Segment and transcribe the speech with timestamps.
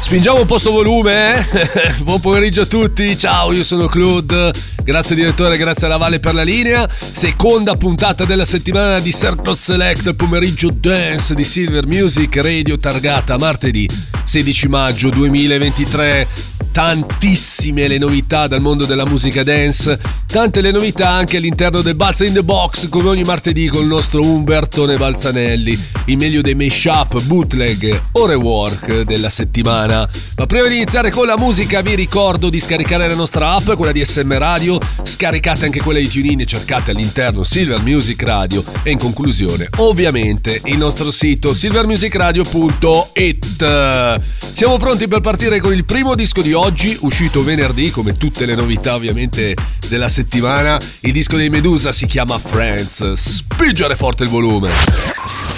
[0.00, 1.94] Spingiamo un po' sto volume, eh?
[2.00, 4.52] Buon pomeriggio a tutti, ciao, io sono Claude.
[4.88, 6.88] Grazie direttore, grazie alla Valle per la linea.
[6.88, 13.36] Seconda puntata della settimana di Circle Select, il pomeriggio dance di Silver Music Radio targata
[13.36, 13.86] martedì
[14.24, 16.26] 16 maggio 2023
[16.72, 22.24] tantissime le novità dal mondo della musica dance, tante le novità anche all'interno del Balza
[22.24, 27.20] in the Box, come ogni martedì con il nostro Umbertone Balzanelli, il meglio dei mashup,
[27.22, 30.08] bootleg o rework della settimana.
[30.36, 33.92] Ma prima di iniziare con la musica vi ricordo di scaricare la nostra app, quella
[33.92, 38.90] di SM Radio, scaricate anche quella di TuneIn e cercate all'interno Silver Music Radio e
[38.90, 44.20] in conclusione ovviamente il nostro sito silvermusicradio.it.
[44.52, 48.54] Siamo pronti per partire con il primo disco di oggi, uscito venerdì come tutte le
[48.54, 49.54] novità ovviamente
[49.88, 50.78] della settimana.
[51.00, 53.12] Il disco dei Medusa si chiama Friends.
[53.12, 54.74] Spingere forte il volume.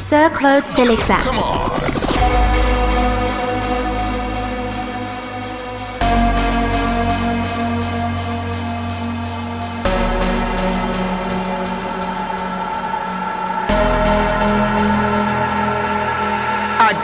[0.08, 1.18] Sir Claude Selecta.
[1.20, 2.79] I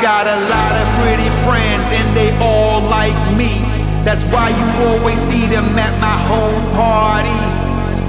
[0.01, 3.65] got a lot of pretty friends and they all like me.
[4.05, 7.41] That's why you always see them at my home party.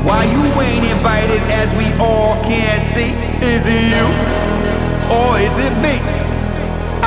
[0.03, 3.15] Why you ain't invited as we all can see?
[3.39, 4.07] Is it you
[5.07, 5.95] or is it me?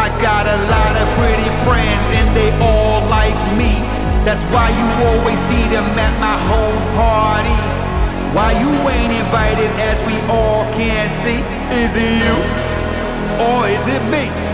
[0.01, 3.77] I got a lot of pretty friends and they all like me.
[4.25, 7.61] That's why you always see them at my home party.
[8.33, 11.45] Why you ain't invited as we all can see?
[11.77, 12.37] Is it you
[13.45, 14.50] or is it me?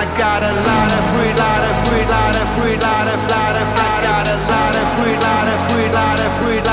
[0.00, 3.52] I got a lot of free, lot of free, lot of free, lot of, lot
[3.52, 6.69] of, I got a lot of free, lot of free, lot of free,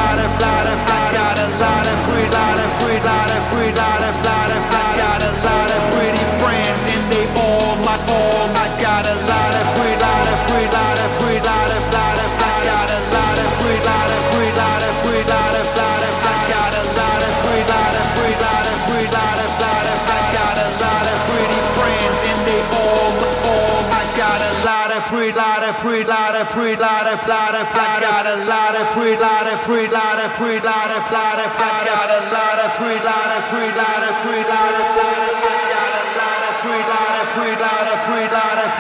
[27.08, 30.32] lot of, lot of, I got a lot of pre, lot of pre, lot of
[30.36, 34.04] pre, lot of, lot of, I got a lot of pre, lot of pre, lot
[34.04, 38.24] of pre, lot of, lot I got a lot of pre, lot pre, lot pre,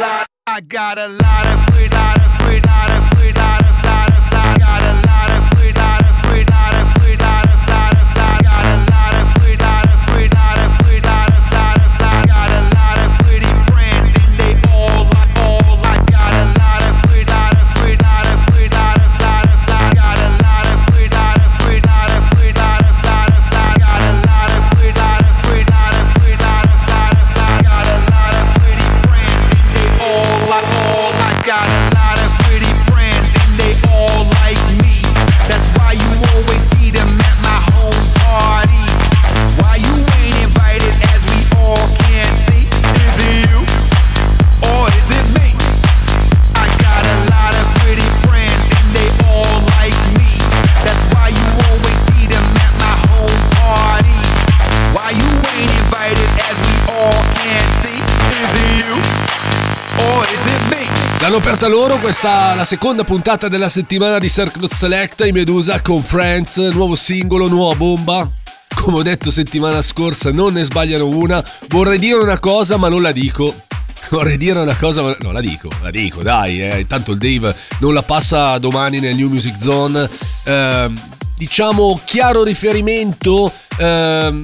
[0.03, 0.27] lot.
[0.45, 3.06] I got a lot of pre, lot of pre, lot of
[61.67, 66.55] Aperta loro questa la seconda puntata della settimana di Circle Select i Medusa con Friends,
[66.69, 68.29] nuovo singolo, nuova bomba.
[68.73, 71.44] Come ho detto settimana scorsa, non ne sbagliano una.
[71.67, 73.53] Vorrei dire una cosa, ma non la dico.
[74.09, 76.79] Vorrei dire una cosa, ma no, la dico, la dico, dai, eh.
[76.79, 80.09] Intanto il Dave non la passa domani nel New Music Zone.
[80.46, 80.97] Ehm,
[81.35, 84.43] diciamo chiaro riferimento ehm,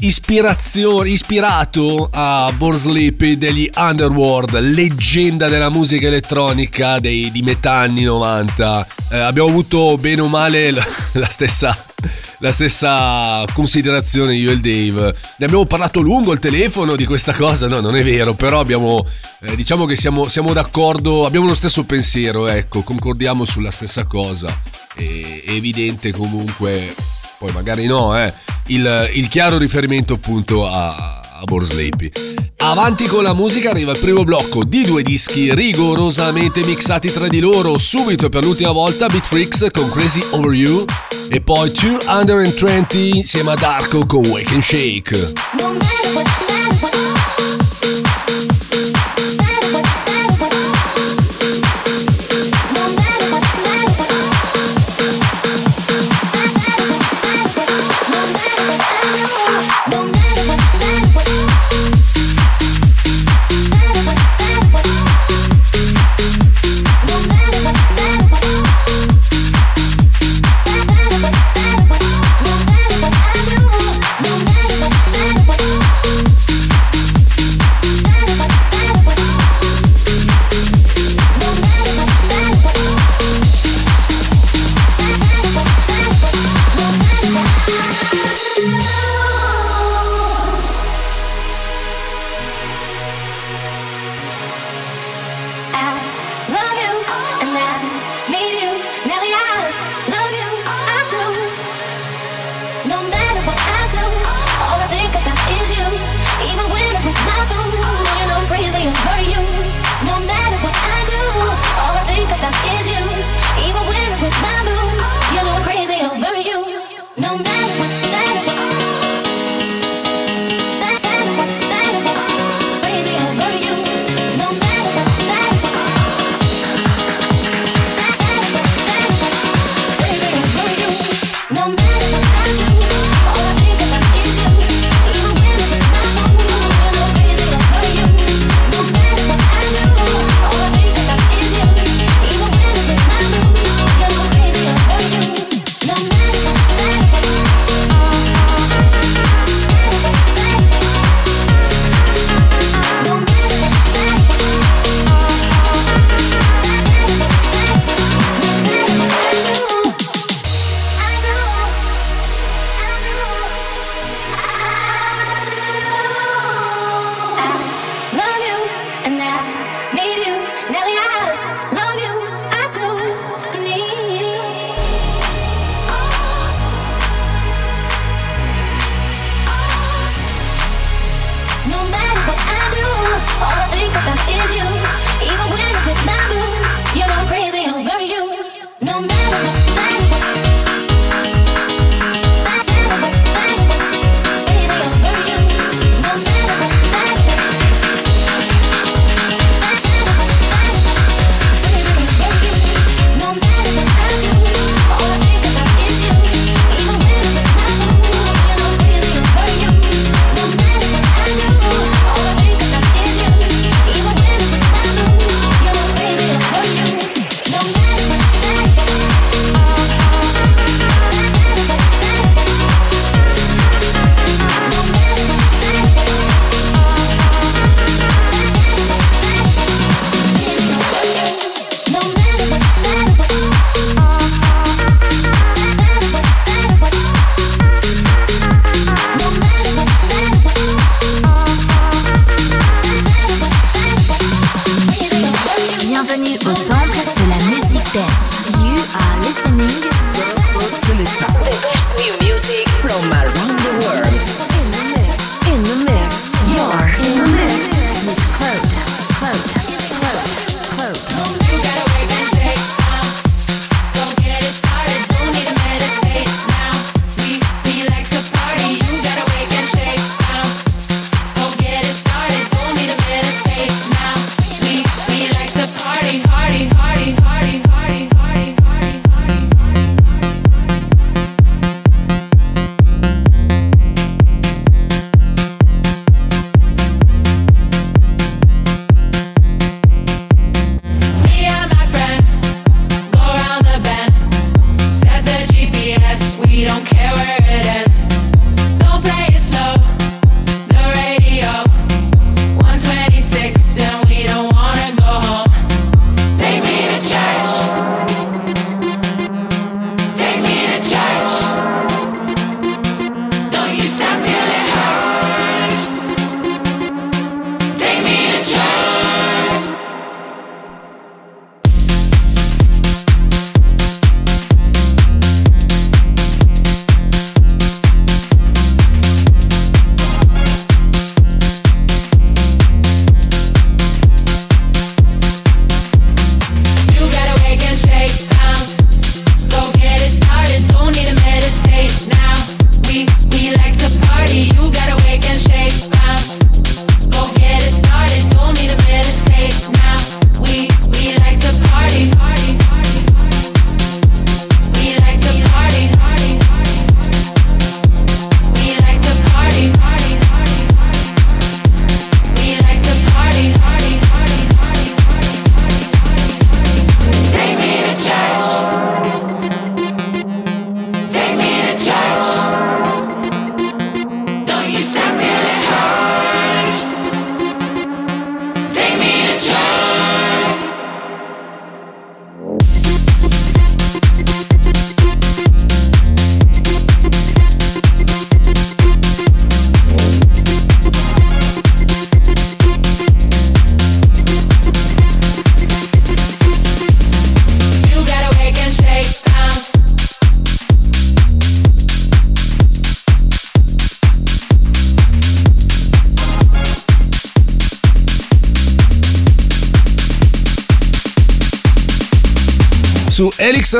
[0.00, 8.02] ispirazione, ispirato a Born Sleepy degli Underworld, leggenda della musica elettronica dei, di metà anni
[8.02, 8.86] 90.
[9.10, 11.92] Eh, abbiamo avuto bene o male la, la stessa
[12.44, 15.14] la stessa considerazione io e il Dave.
[15.38, 19.04] Ne abbiamo parlato lungo al telefono di questa cosa, no, non è vero, però abbiamo,
[19.40, 24.54] eh, diciamo che siamo, siamo d'accordo, abbiamo lo stesso pensiero, ecco, concordiamo sulla stessa cosa.
[24.94, 26.94] È, è evidente comunque,
[27.44, 28.32] poi magari no, eh,
[28.68, 32.10] il, il chiaro riferimento appunto a, a Sleepy.
[32.56, 37.40] Avanti con la musica arriva il primo blocco di due dischi rigorosamente mixati tra di
[37.40, 37.76] loro.
[37.76, 40.84] Subito per l'ultima volta Beat Freaks con Crazy Over You
[41.28, 46.43] e poi 220 insieme a Darko con Wake and Shake.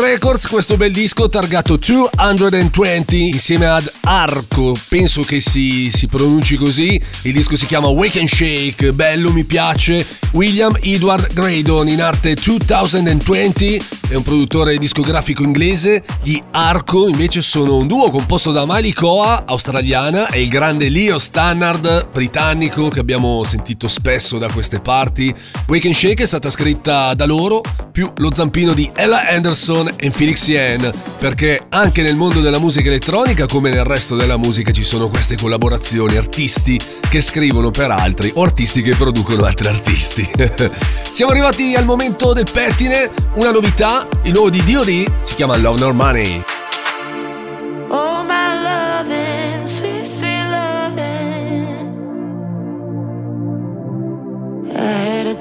[0.01, 7.01] Records questo bel disco targato 220 insieme ad Arco, penso che si, si pronunci così,
[7.23, 12.35] il disco si chiama Wake and Shake, bello, mi piace, William Edward Graydon in arte
[12.35, 18.93] 2020 è un produttore discografico inglese, gli Arco invece sono un duo composto da Miley
[18.93, 25.35] Coa, australiana, e il grande Leo Stannard, britannico, che abbiamo sentito spesso da queste parti.
[25.67, 27.61] Wake and Shake è stata scritta da loro,
[27.93, 32.89] più lo zampino di Ella Anderson e Felix Yen, perché anche nel mondo della musica
[32.89, 38.33] elettronica, come nel resto della musica, ci sono queste collaborazioni, artisti che scrivono per altri
[38.35, 40.29] o artisti che producono altri artisti.
[41.11, 45.11] Siamo arrivati al momento del pettine, una novità, il nuovo di D.O.D.
[45.23, 46.43] si chiama Love Nor Money.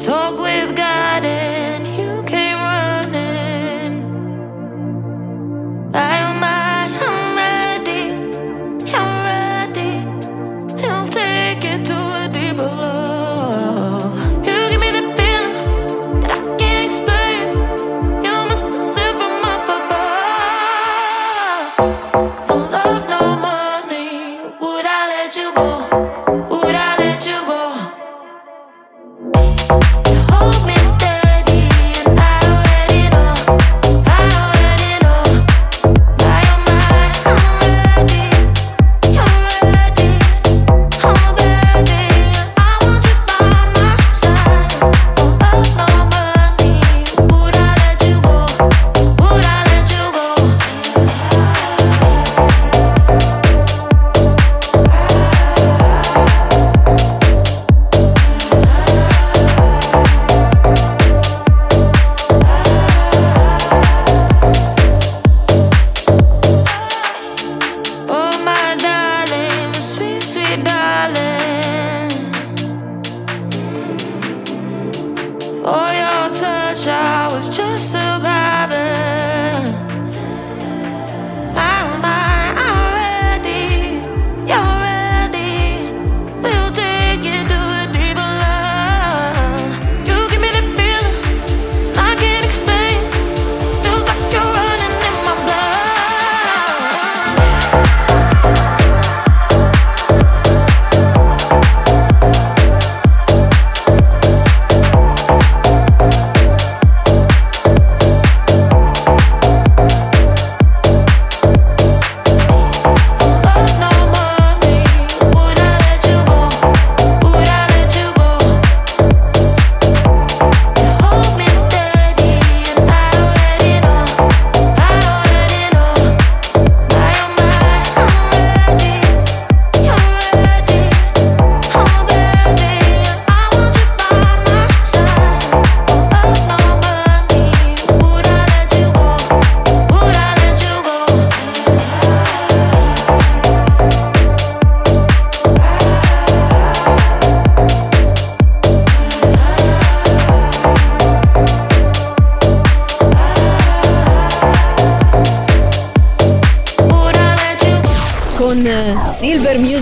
[0.04, 1.03] Talk with God
[75.64, 76.03] For your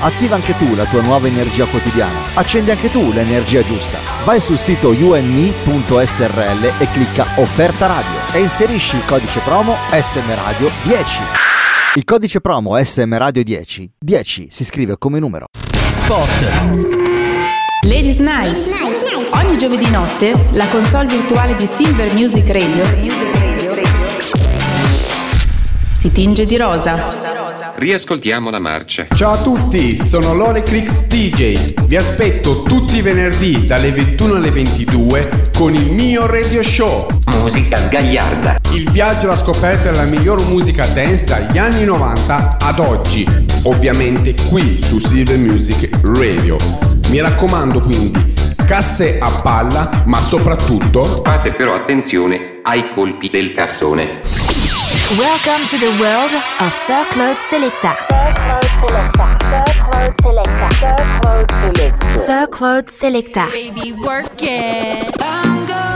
[0.00, 2.18] Attiva anche tu la tua nuova energia quotidiana.
[2.34, 3.98] Accendi anche tu l'energia giusta.
[4.24, 10.70] Vai sul sito uni.srl e clicca Offerta Radio e inserisci il codice promo SM Radio
[10.82, 11.20] 10.
[11.94, 15.46] Il codice promo SM Radio 10, 10 si scrive come numero.
[17.82, 18.70] Ladies Night.
[19.30, 23.44] Ogni giovedì notte la console virtuale di Silver Music Radio
[26.06, 27.25] si tinge di rosa.
[27.78, 29.06] Riascoltiamo la marcia.
[29.14, 31.84] Ciao a tutti, sono Lore Crix DJ.
[31.84, 37.06] Vi aspetto tutti i venerdì dalle 21 alle 22 con il mio radio show.
[37.26, 38.56] Musica gagliarda.
[38.72, 43.26] Il viaggio alla scoperta della miglior musica dance dagli anni 90 ad oggi.
[43.64, 46.56] Ovviamente qui su Silver Music Radio.
[47.10, 48.34] Mi raccomando quindi,
[48.66, 54.22] casse a palla, ma soprattutto Fate però attenzione ai colpi del cassone.
[55.16, 57.94] Welcome to the world of Sir Claude Selecta.
[62.24, 63.46] Sir Claude Selecta.
[63.52, 65.95] Baby, work it.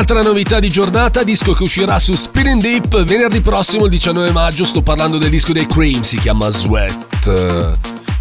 [0.00, 4.64] Un'altra novità di giornata, disco che uscirà su Spinning Deep venerdì prossimo, il 19 maggio.
[4.64, 7.76] Sto parlando del disco dei Cream, si chiama Sweat.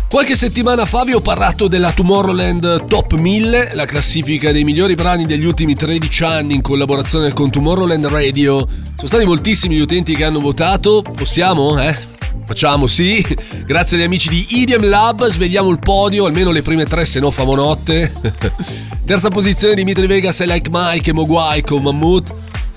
[0.10, 5.28] Qualche settimana fa vi ho parlato della Tomorrowland Top 1000, la classifica dei migliori brani
[5.28, 8.68] degli ultimi 13 anni in collaborazione con Tomorrowland Radio.
[8.96, 11.04] Sono stati moltissimi gli utenti che hanno votato.
[11.04, 12.17] Possiamo, eh?
[12.48, 13.22] Facciamo, sì.
[13.68, 17.30] Grazie agli amici di Idiom Lab, svegliamo il podio, almeno le prime tre, se no
[17.30, 18.10] famo notte.
[19.06, 22.34] Terza posizione Dimitri Vegas e Like Mike e Mogwai con Mammut.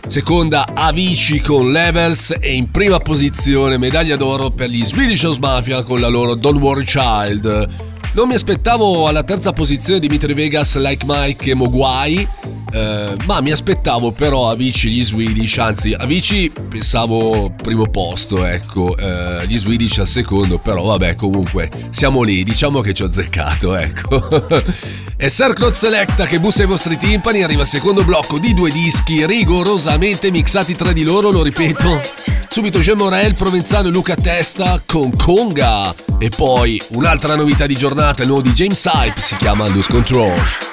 [0.08, 5.84] Seconda Avicii con Levels e in prima posizione medaglia d'oro per gli Swedish House Mafia
[5.84, 7.68] con la loro Don't Worry Child.
[8.14, 12.26] Non mi aspettavo alla terza posizione Dimitri Vegas, Like Mike e Mogwai,
[12.72, 19.46] eh, ma mi aspettavo però Avicii gli Swedish, anzi Avicii pensavo primo posto, ecco, eh,
[19.46, 24.28] gli Swedish al secondo, però vabbè comunque siamo lì, diciamo che ci ho azzeccato, ecco.
[25.20, 29.26] È Circle Selecta che bussa ai vostri timpani, arriva il secondo blocco di due dischi
[29.26, 32.00] rigorosamente mixati tra di loro, lo ripeto.
[32.48, 35.94] Subito Jean Morel, Provenzano e Luca Testa con Conga.
[36.18, 40.69] E poi un'altra novità di giornata, il nuovo di James Hype, si chiama Lose Control.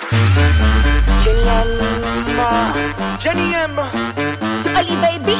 [3.20, 3.78] Jenny M.
[4.78, 5.36] Oli baby.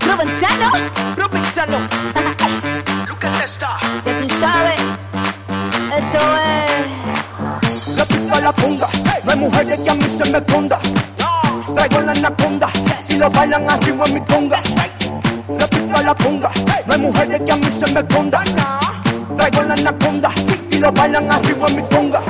[0.00, 0.70] Provenzano.
[1.14, 1.78] Provenzano.
[3.06, 3.76] Luca Testa.
[4.04, 4.80] Ya tú sabes.
[5.98, 6.94] Esto es.
[8.30, 8.52] La la
[9.24, 10.78] no hay mujeres que a mí se me esconda.
[11.74, 12.68] Traigo la anaconda,
[13.06, 14.60] si lo bailan arriba en mi conga.
[15.48, 16.14] La la
[16.86, 18.42] no hay mujeres que a mí se me esconda.
[19.36, 20.30] Traigo la anaconda,
[20.74, 22.20] y lo bailan arriba en mi conga.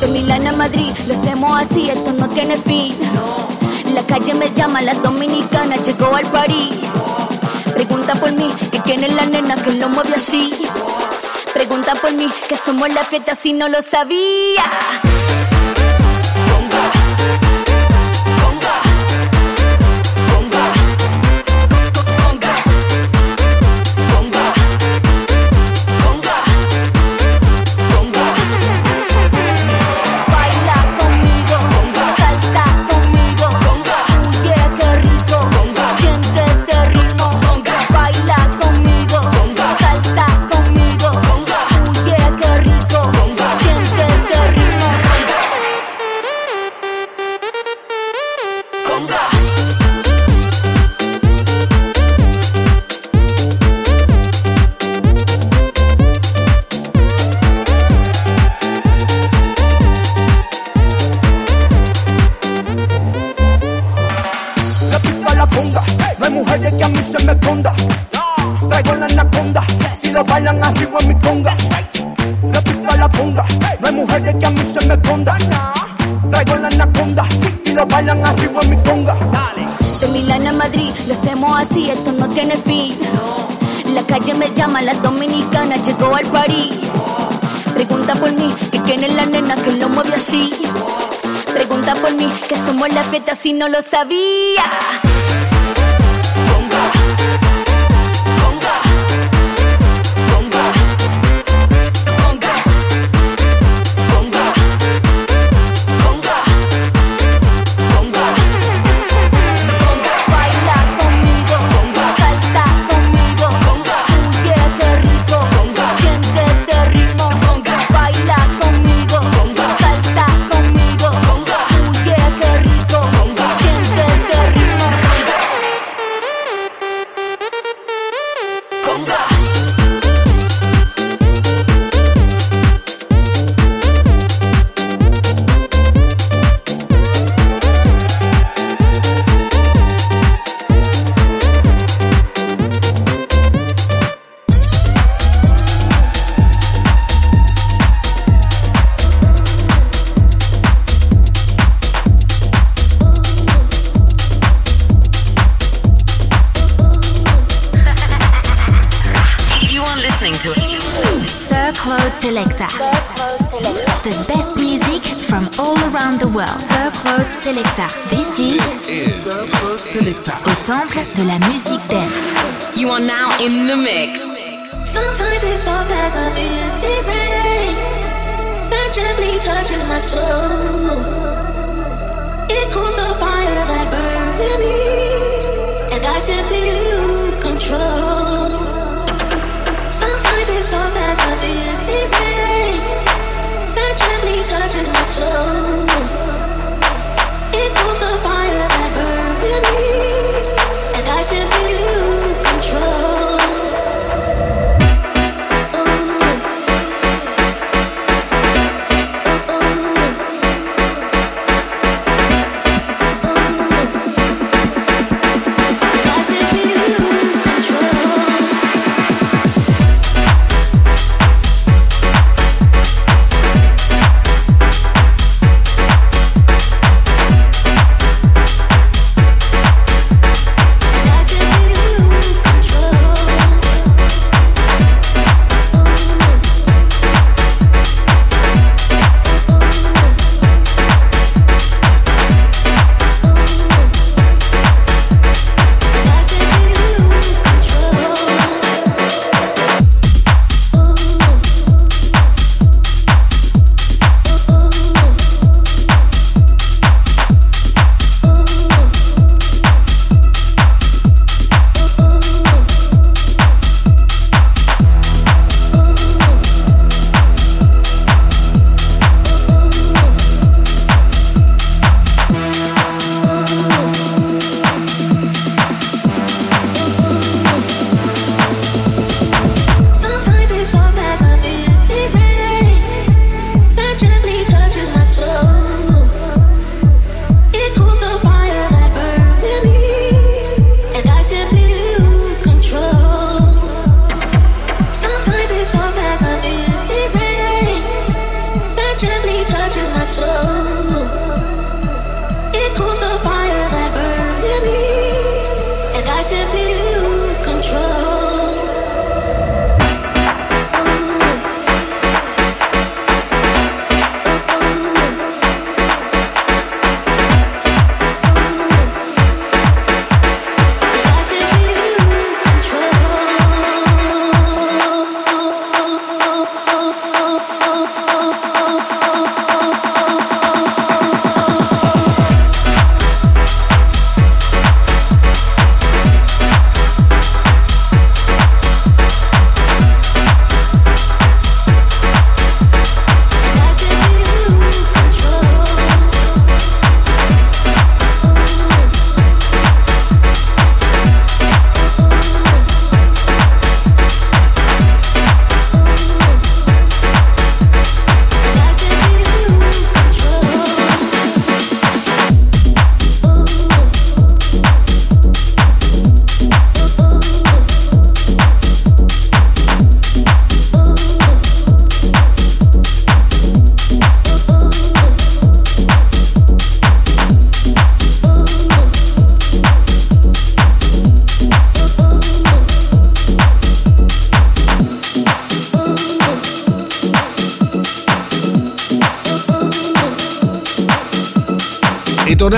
[0.00, 2.96] De Milán a Madrid, lo hacemos así, esto no tiene fin.
[3.94, 6.78] La calle me llama, la dominicana llegó al París.
[7.74, 10.52] Pregunta por mí, que quién es la nena que lo mueve así.
[11.52, 14.62] Pregunta por mí, que somos la fiesta si no lo sabía.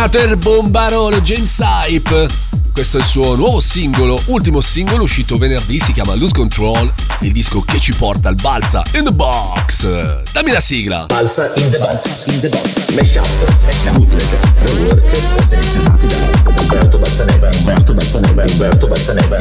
[0.02, 2.26] Another Bombarone, James Hype.
[2.72, 7.32] Questo è il suo nuovo singolo, ultimo singolo uscito venerdì, si chiama Lose Control, il
[7.32, 10.22] disco che ci porta al Balza in the Box.
[10.32, 11.04] Dammi la sigla.
[11.04, 13.92] Balza in the Box, in the Box, Mesh up.
[13.92, 16.16] Bootleg, Rework, selezionati da
[16.62, 19.40] Umberto Balzaneva, Umberto Balzaneva, Umberto Balzaneva.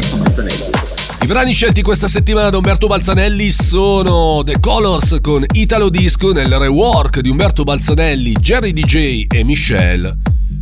[1.22, 6.54] I brani scelti questa settimana da Umberto Balzanelli sono The Colors con Italo Disco nel
[6.54, 10.19] rework di Umberto Balzanelli, Jerry DJ e Michelle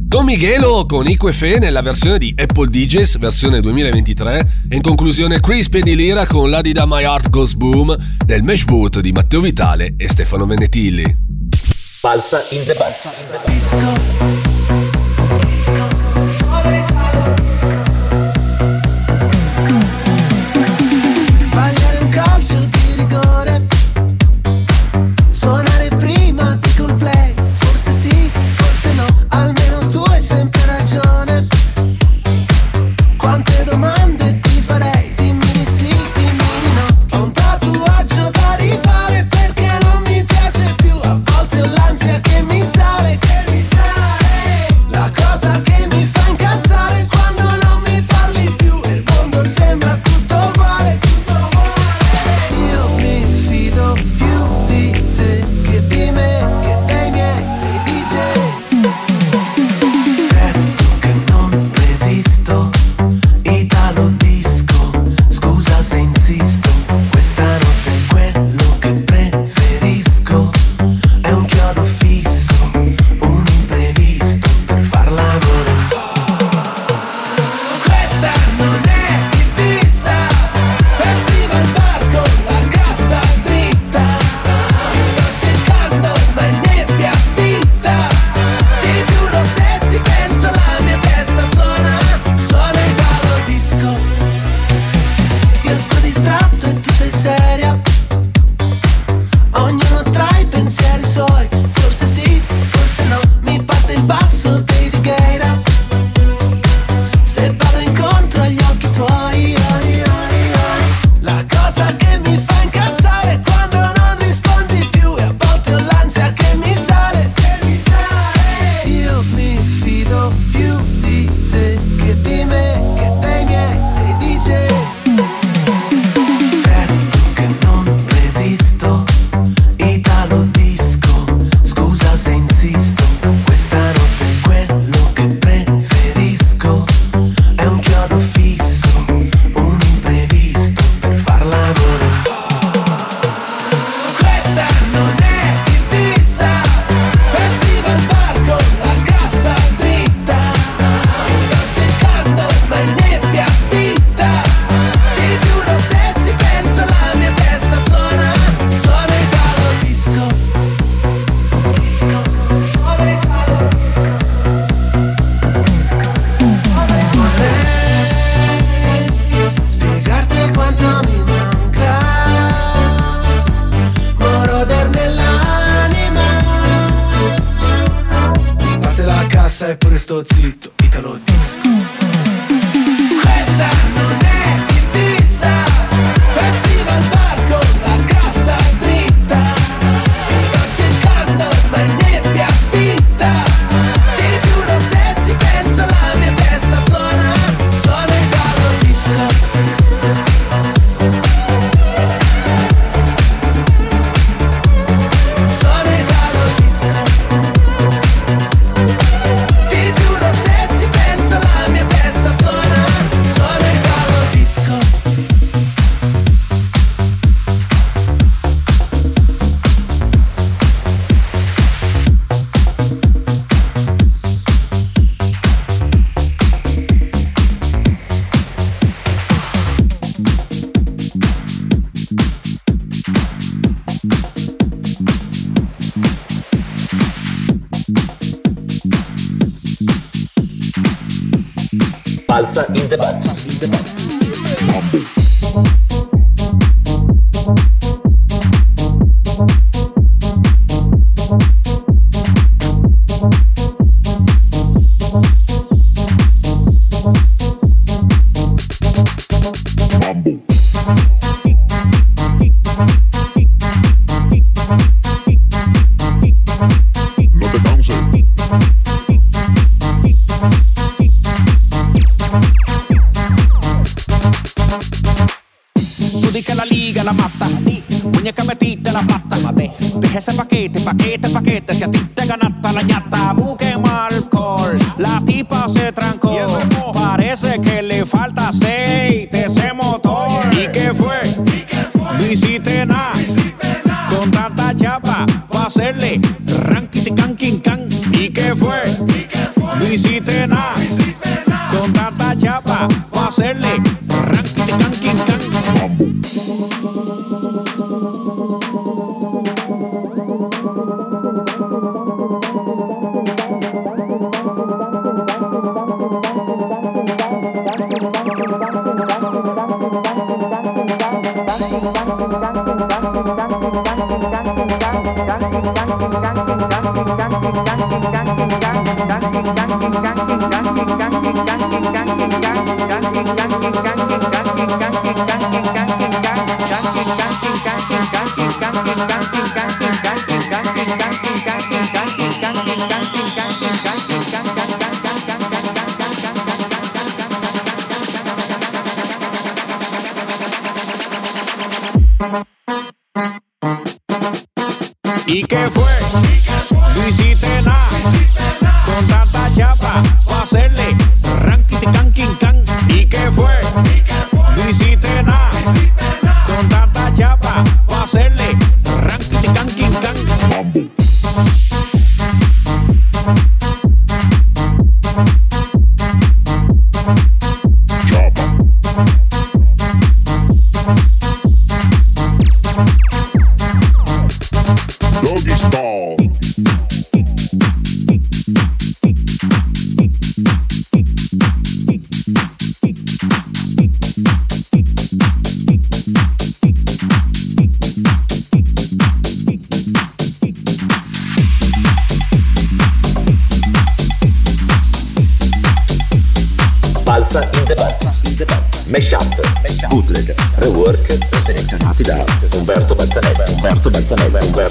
[0.07, 5.67] Don Miguelo con Iquefe nella versione di Apple DJs versione 2023 e in conclusione Chris
[5.67, 7.93] Penilira con la Dida My Heart Goes Boom
[8.25, 11.03] del Mesh Boot di Matteo Vitale e Stefano Venetilli.
[12.01, 14.56] Balza in the box.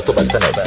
[0.07, 0.65] 做板子来办。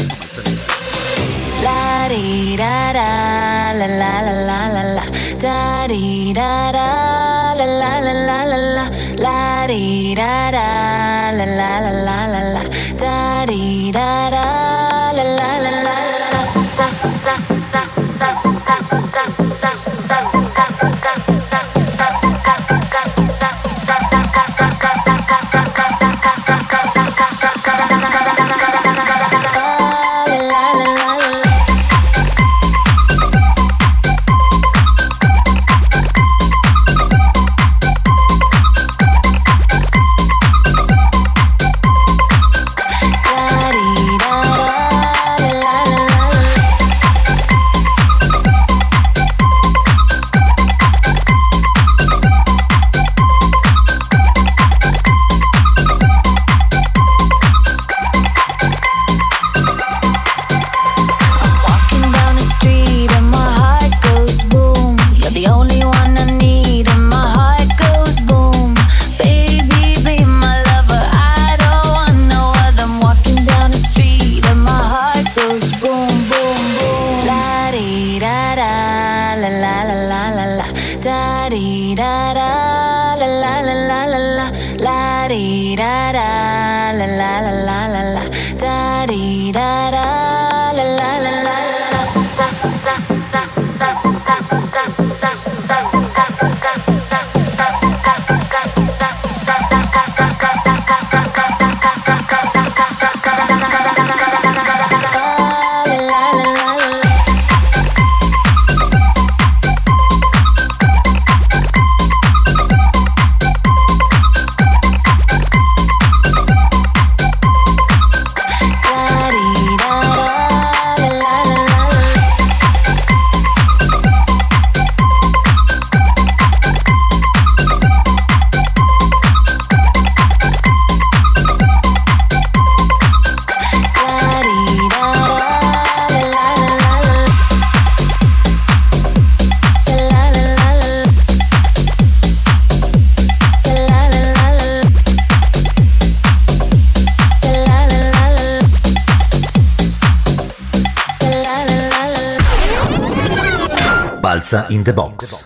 [154.50, 155.44] Piazza in the Box.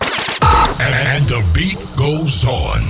[0.78, 2.88] And the beat goes on.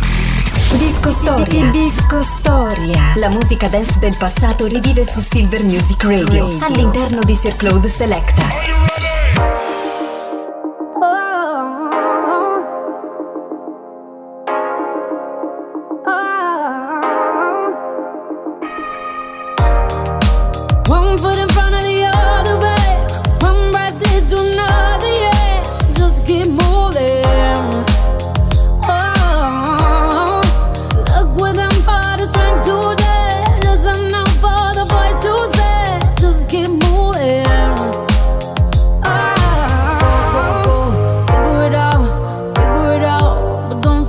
[0.78, 1.70] Disco Storia.
[1.72, 3.14] Disco Storia.
[3.16, 8.93] La musica dance del passato rivive su Silver Music Radio, all'interno di Sir Claude Selecta.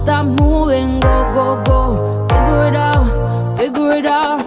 [0.05, 0.99] Stop moving.
[0.99, 2.27] Go, go, go.
[2.29, 4.44] Figure it out, figure it out.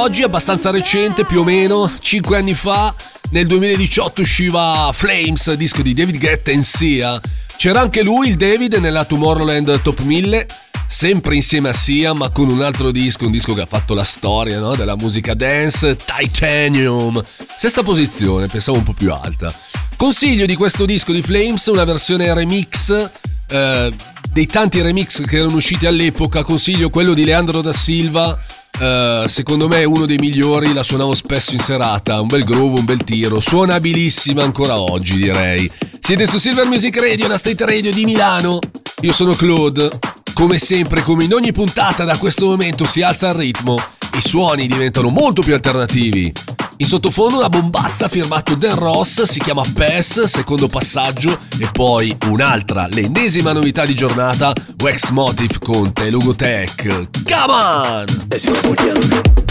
[0.00, 2.94] Oggi è abbastanza recente, più o meno 5 anni fa.
[3.30, 7.20] Nel 2018 usciva Flames, disco di David Guetta in Sia.
[7.56, 10.46] C'era anche lui, il David, nella Tomorrowland Top 1000,
[10.86, 14.04] sempre insieme a Sia, ma con un altro disco, un disco che ha fatto la
[14.04, 14.74] storia no?
[14.74, 17.22] della musica dance, Titanium.
[17.56, 19.52] Sesta posizione, pensavo un po' più alta.
[19.96, 23.10] Consiglio di questo disco di Flames una versione remix
[23.50, 23.92] eh,
[24.32, 26.42] dei tanti remix che erano usciti all'epoca.
[26.42, 28.38] Consiglio quello di Leandro da Silva.
[28.80, 32.20] Eh, secondo me è uno dei migliori, la suonavo spesso in serata.
[32.20, 33.38] Un bel groove, un bel tiro.
[33.38, 35.70] Suonabilissima ancora oggi, direi.
[36.00, 38.58] Siete su Silver Music Radio, la State Radio di Milano.
[39.02, 39.90] Io sono Claude.
[40.32, 43.78] Come sempre, come in ogni puntata, da questo momento si alza il ritmo.
[44.12, 46.32] I suoni diventano molto più alternativi.
[46.78, 52.86] In sottofondo una bombazza firmato Dan Ross, si chiama PES, secondo passaggio, e poi un'altra,
[52.90, 54.52] l'ennesima novità di giornata,
[54.82, 57.08] Wax Motive con Telugu Tech.
[57.24, 59.49] Come on!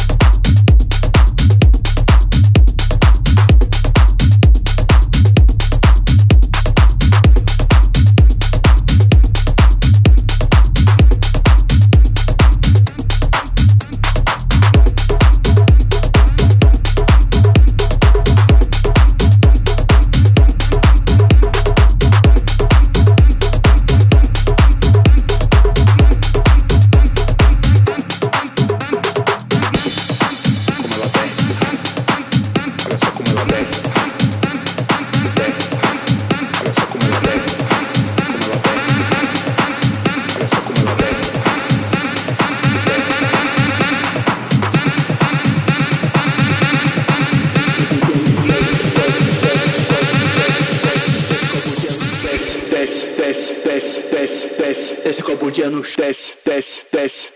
[55.59, 56.05] Bundinha no chão.
[56.05, 57.31] Desce, desce, desce,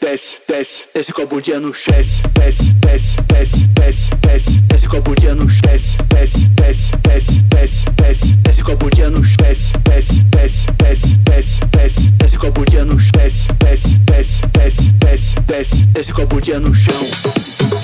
[0.00, 1.12] desce, desce, desce.
[1.12, 1.94] Com a no chão.
[1.94, 4.88] Desce, desce, desce, desce, desce, desce.
[4.88, 5.60] Com a bundinha no chão.
[5.64, 8.62] Desce, desce, desce, desce, desce, desce.
[8.62, 9.36] Com a bundinha no chão.
[9.44, 12.38] Desce, desce, desce, desce, desce, desce.
[12.38, 13.10] Com a bundinha no chão.
[13.14, 16.12] Desce, desce, desce, desce, desce, desce.
[16.12, 17.10] Com a bundinha no chão.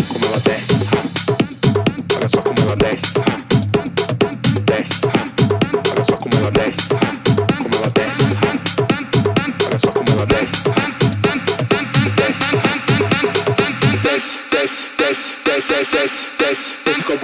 [0.08, 0.74] Como ela desce.
[2.16, 3.14] Olha só como ela desce.
[4.66, 5.19] Desce.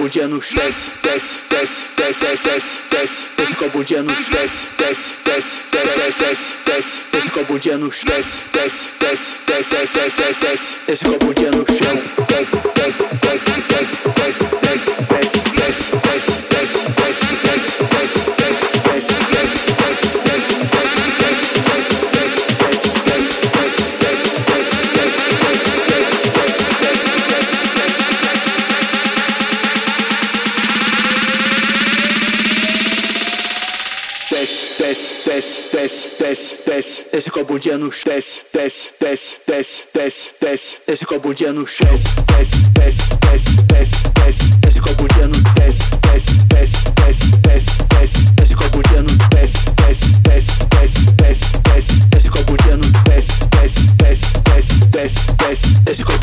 [0.07, 0.63] Bundinha no chão.
[0.63, 3.55] Desce, desce, desce, desce, desce, desce, desce.
[3.57, 4.25] Com a bundinha no chão.
[4.31, 7.29] Desce, desce, desce, desce, desce, desce, desce.
[7.31, 8.05] Com a bundinha no chão.
[8.07, 11.97] Desce, desce, desce, desce, desce, desce, desce, com a bundinha no chão.
[37.17, 37.27] Desce.
[37.27, 38.03] Esse com a.
[38.05, 40.79] Desce, desce, desce, desce, desce, desce.
[40.87, 41.15] Esse com
[41.65, 41.87] chão.
[41.89, 44.45] Desce, desce, desce, desce, desce.
[44.67, 44.93] Esse a
[45.55, 48.19] desce, desce, desce, desce, desce, desce.
[48.41, 48.65] Esse com
[49.29, 51.95] desce, desce, desce, desce, desce, desce.
[52.15, 52.43] Esse com a
[53.09, 55.67] desce, desce, desce, desce, desce, desce.
[55.89, 56.17] Esse com a.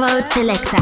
[0.00, 0.78] Sir Claude Selecta.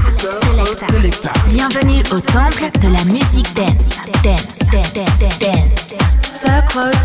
[0.86, 1.32] Selecta.
[1.48, 3.88] Bienvenue au temple de la musique dance.
[4.22, 5.94] Dance, dance, dance, dance.
[6.40, 6.62] Sir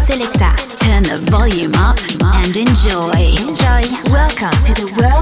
[0.07, 0.51] Selecta.
[0.78, 3.14] Turn the volume up and enjoy.
[3.41, 3.82] Enjoy.
[4.11, 5.12] Welcome to the world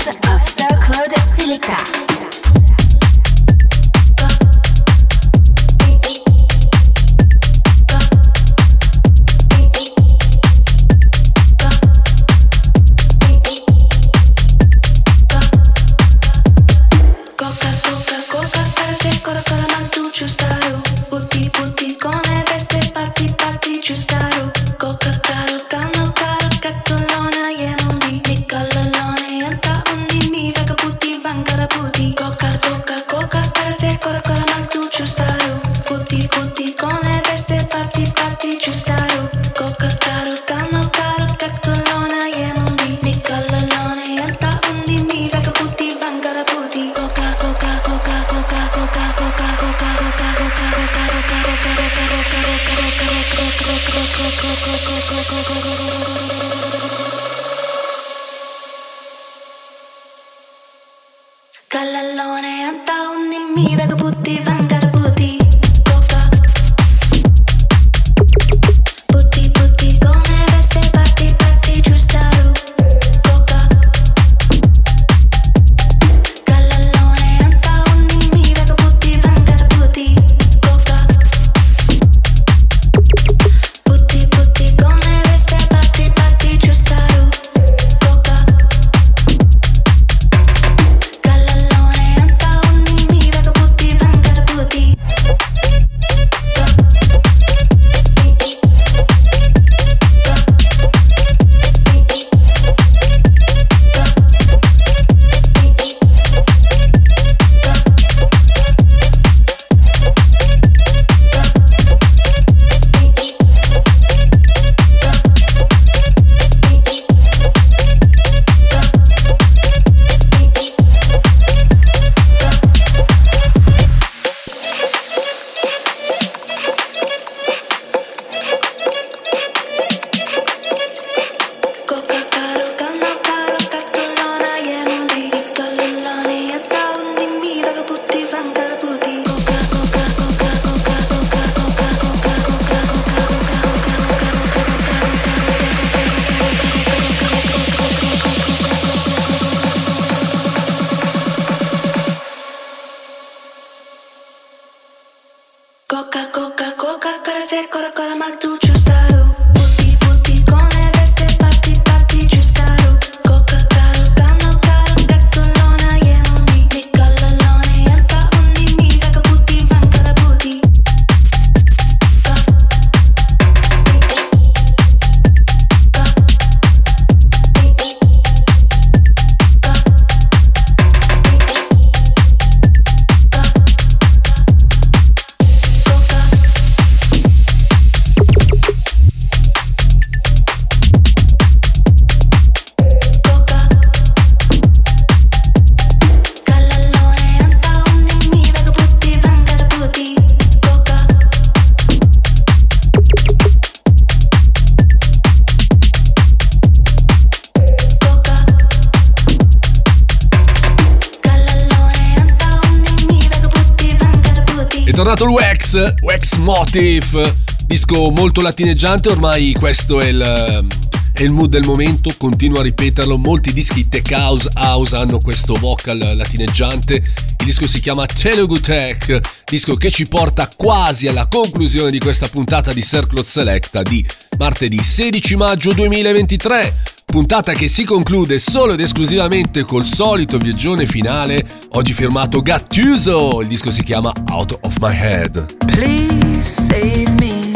[215.04, 217.34] tornato il Wax, Wax Motif,
[217.66, 220.68] disco molto latineggiante, ormai questo è il,
[221.12, 225.56] è il mood del momento, continuo a ripeterlo, molti dischi tech house, house hanno questo
[225.56, 231.90] vocal latineggiante, il disco si chiama Telugu Tech, disco che ci porta quasi alla conclusione
[231.90, 234.06] di questa puntata di Circle Selecta di
[234.38, 237.01] martedì 16 maggio 2023.
[237.12, 243.50] Puntata che si conclude solo ed esclusivamente col solito viaggione finale, oggi firmato Gattuso, il
[243.50, 245.58] disco si chiama Out of My Head.
[245.66, 247.52] Please save me.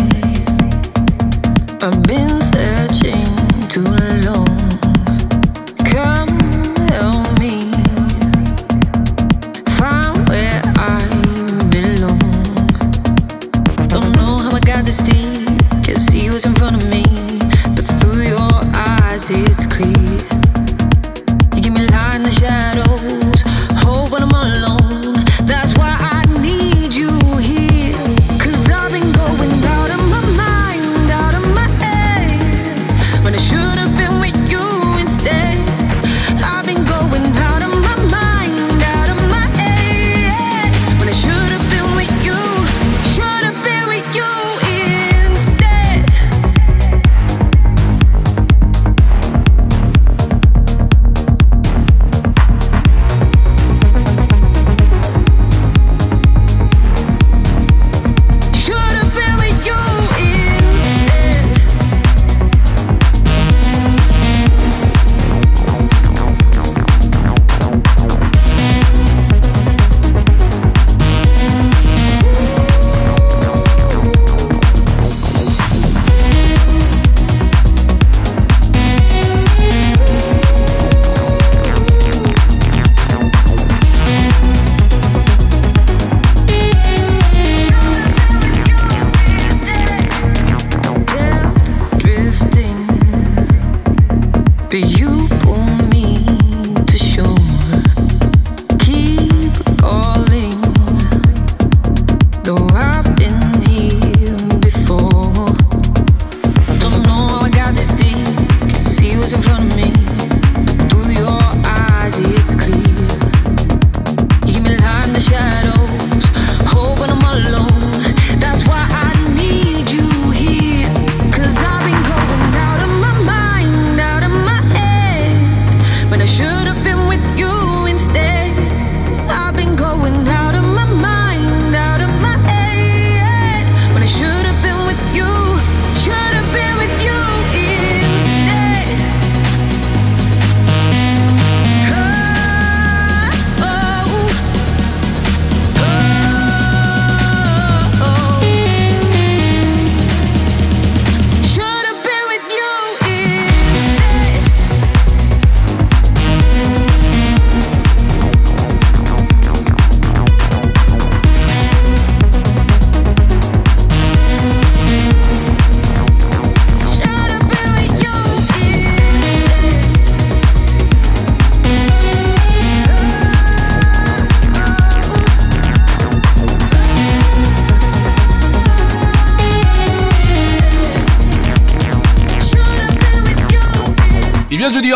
[1.82, 2.42] I've been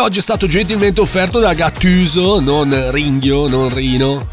[0.00, 4.26] oggi è stato gentilmente offerto da Gattuso, non Ringhio, non Rino.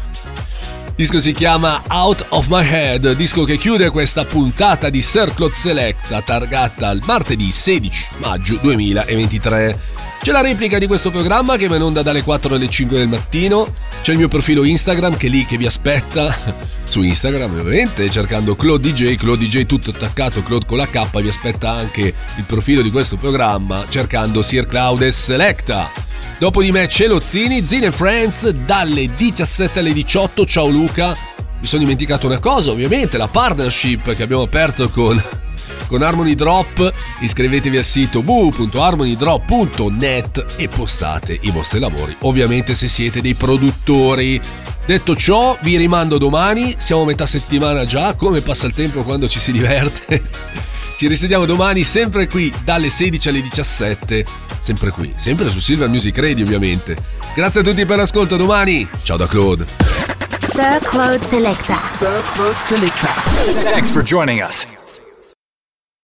[0.86, 5.52] Il disco si chiama Out of My Head, disco che chiude questa puntata di Circlot
[5.52, 9.97] Selecta targata il martedì 16 maggio 2023.
[10.20, 13.08] C'è la replica di questo programma che va in onda dalle 4 alle 5 del
[13.08, 13.72] mattino.
[14.02, 16.36] C'è il mio profilo Instagram che è lì che vi aspetta.
[16.84, 21.28] Su Instagram ovviamente cercando Claude DJ, Claude DJ tutto attaccato, Claude con la K, vi
[21.28, 22.02] aspetta anche
[22.36, 25.90] il profilo di questo programma cercando Sir Cloud e Selecta.
[26.38, 30.44] Dopo di me c'è lo Zini, Zini and Friends dalle 17 alle 18.
[30.44, 31.16] Ciao Luca.
[31.60, 35.20] Mi sono dimenticato una cosa, ovviamente, la partnership che abbiamo aperto con,
[35.86, 36.92] con Harmony Drop.
[37.20, 44.40] Iscrivetevi al sito www.harmonydrop.net e postate i vostri lavori, ovviamente se siete dei produttori.
[44.84, 49.28] Detto ciò, vi rimando domani, siamo a metà settimana già, come passa il tempo quando
[49.28, 50.56] ci si diverte.
[50.98, 54.24] Ci risentiamo domani sempre qui dalle 16 alle 17,
[54.58, 56.96] sempre qui, sempre su Silver Music Radio ovviamente.
[57.36, 58.84] Grazie a tutti per l'ascolto, domani.
[59.02, 59.64] Ciao da Claude.
[60.50, 61.80] Sir Claude Selecta.
[63.62, 64.66] Thanks for joining us.